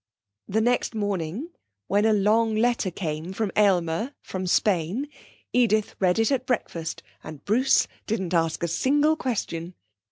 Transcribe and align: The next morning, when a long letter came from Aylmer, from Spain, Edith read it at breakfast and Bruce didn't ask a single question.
The 0.47 0.61
next 0.61 0.95
morning, 0.95 1.51
when 1.85 2.05
a 2.05 2.11
long 2.13 2.55
letter 2.55 2.89
came 2.89 3.33
from 3.33 3.51
Aylmer, 3.55 4.15
from 4.23 4.47
Spain, 4.47 5.07
Edith 5.53 5.93
read 5.99 6.17
it 6.17 6.31
at 6.31 6.47
breakfast 6.47 7.03
and 7.23 7.45
Bruce 7.45 7.87
didn't 8.07 8.33
ask 8.33 8.63
a 8.63 8.67
single 8.67 9.15
question. 9.15 9.75